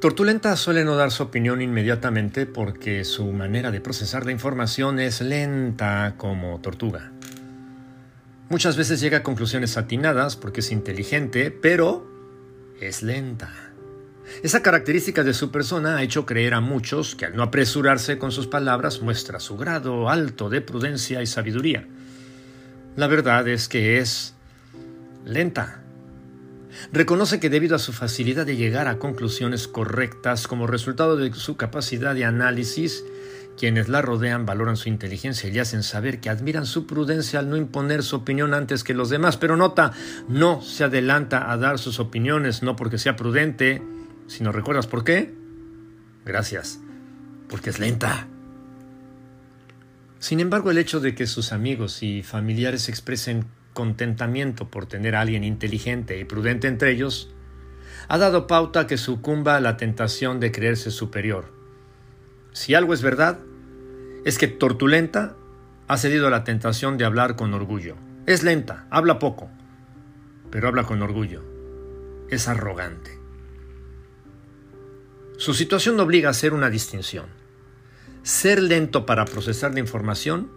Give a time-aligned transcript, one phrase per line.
[0.00, 5.22] Tortulenta suele no dar su opinión inmediatamente porque su manera de procesar la información es
[5.22, 7.12] lenta como tortuga.
[8.50, 12.06] Muchas veces llega a conclusiones atinadas porque es inteligente, pero
[12.78, 13.50] es lenta.
[14.42, 18.32] Esa característica de su persona ha hecho creer a muchos que al no apresurarse con
[18.32, 21.88] sus palabras muestra su grado alto de prudencia y sabiduría.
[22.96, 24.34] La verdad es que es
[25.24, 25.85] lenta.
[26.92, 31.56] Reconoce que debido a su facilidad de llegar a conclusiones correctas como resultado de su
[31.56, 33.04] capacidad de análisis,
[33.56, 37.56] quienes la rodean valoran su inteligencia y hacen saber que admiran su prudencia al no
[37.56, 39.36] imponer su opinión antes que los demás.
[39.36, 39.92] Pero nota,
[40.28, 43.82] no se adelanta a dar sus opiniones, no porque sea prudente,
[44.26, 45.34] si no recuerdas por qué,
[46.24, 46.80] gracias,
[47.48, 48.28] porque es lenta.
[50.18, 55.20] Sin embargo, el hecho de que sus amigos y familiares expresen contentamiento por tener a
[55.20, 57.30] alguien inteligente y prudente entre ellos,
[58.08, 61.52] ha dado pauta a que sucumba a la tentación de creerse superior.
[62.52, 63.38] Si algo es verdad,
[64.24, 65.36] es que Tortulenta
[65.88, 67.96] ha cedido a la tentación de hablar con orgullo.
[68.24, 69.50] Es lenta, habla poco,
[70.50, 71.44] pero habla con orgullo.
[72.30, 73.20] Es arrogante.
[75.36, 77.26] Su situación obliga a hacer una distinción.
[78.22, 80.50] Ser lento para procesar la información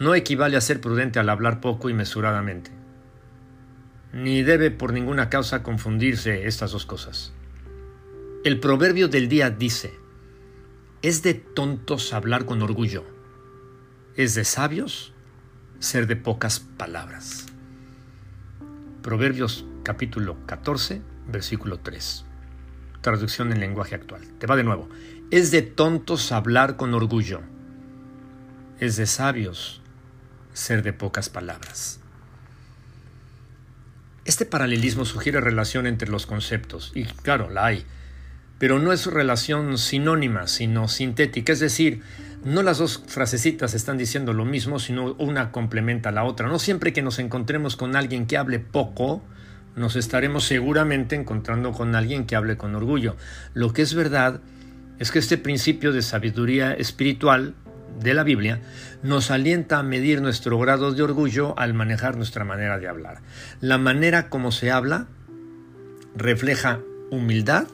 [0.00, 2.72] no equivale a ser prudente al hablar poco y mesuradamente.
[4.12, 7.32] Ni debe por ninguna causa confundirse estas dos cosas.
[8.42, 9.92] El proverbio del día dice,
[11.02, 13.04] es de tontos hablar con orgullo,
[14.16, 15.12] es de sabios
[15.78, 17.46] ser de pocas palabras.
[19.02, 22.24] Proverbios capítulo 14, versículo 3
[23.00, 24.22] traducción en lenguaje actual.
[24.38, 24.88] Te va de nuevo.
[25.30, 27.40] Es de tontos hablar con orgullo.
[28.78, 29.79] Es de sabios
[30.52, 32.00] ser de pocas palabras.
[34.24, 37.84] Este paralelismo sugiere relación entre los conceptos, y claro, la hay,
[38.58, 42.02] pero no es relación sinónima, sino sintética, es decir,
[42.44, 46.48] no las dos frasecitas están diciendo lo mismo, sino una complementa a la otra.
[46.48, 49.22] No siempre que nos encontremos con alguien que hable poco,
[49.76, 53.16] nos estaremos seguramente encontrando con alguien que hable con orgullo.
[53.52, 54.40] Lo que es verdad
[54.98, 57.54] es que este principio de sabiduría espiritual
[58.00, 58.60] de la Biblia
[59.02, 63.20] nos alienta a medir nuestro grado de orgullo al manejar nuestra manera de hablar.
[63.60, 65.06] La manera como se habla
[66.14, 67.66] refleja humildad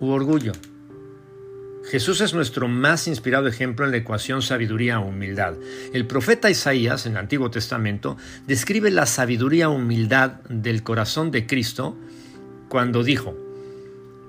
[0.00, 0.52] u orgullo.
[1.90, 5.54] Jesús es nuestro más inspirado ejemplo en la ecuación sabiduría-humildad.
[5.92, 11.98] El profeta Isaías, en el Antiguo Testamento, describe la sabiduría-humildad del corazón de Cristo
[12.70, 13.36] cuando dijo,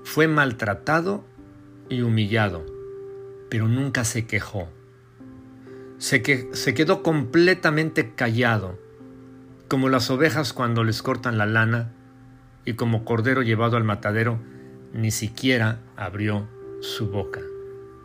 [0.04, 1.24] fue maltratado
[1.88, 2.64] y humillado,
[3.48, 4.68] pero nunca se quejó.
[5.98, 8.78] Se, que, se quedó completamente callado,
[9.68, 11.92] como las ovejas cuando les cortan la lana,
[12.64, 14.38] y como cordero llevado al matadero,
[14.92, 16.48] ni siquiera abrió
[16.80, 17.40] su boca.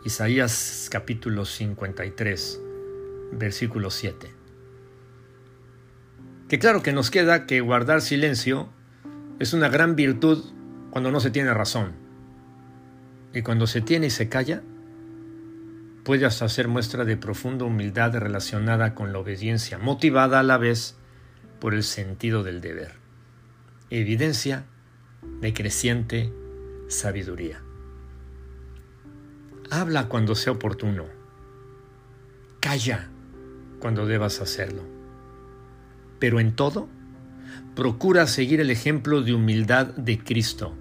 [0.06, 2.62] Isaías capítulo 53,
[3.34, 4.32] versículo 7.
[6.48, 8.70] Que claro que nos queda que guardar silencio
[9.40, 10.44] es una gran virtud
[10.92, 11.94] cuando no se tiene razón.
[13.34, 14.62] Y cuando se tiene y se calla,
[16.04, 20.96] puede hasta ser muestra de profunda humildad relacionada con la obediencia, motivada a la vez
[21.60, 22.94] por el sentido del deber.
[23.90, 24.66] Evidencia
[25.42, 26.34] de creciente
[26.88, 27.62] sabiduría.
[29.70, 31.06] Habla cuando sea oportuno.
[32.60, 33.10] Calla
[33.80, 34.84] cuando debas hacerlo.
[36.20, 36.90] Pero en todo,
[37.76, 40.76] procura seguir el ejemplo de humildad de Cristo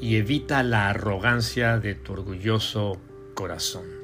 [0.00, 3.00] y evita la arrogancia de tu orgulloso
[3.34, 4.03] corazón.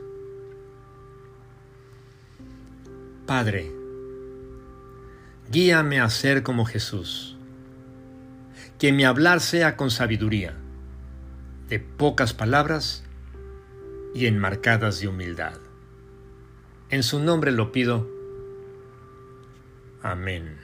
[3.30, 3.70] Padre,
[5.52, 7.36] guíame a ser como Jesús,
[8.76, 10.56] que mi hablar sea con sabiduría,
[11.68, 13.04] de pocas palabras
[14.16, 15.60] y enmarcadas de humildad.
[16.88, 18.10] En su nombre lo pido.
[20.02, 20.58] Amén.